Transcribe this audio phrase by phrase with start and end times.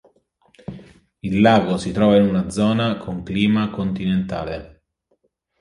[1.21, 4.81] Il lago si trova in una zona con clima continentale.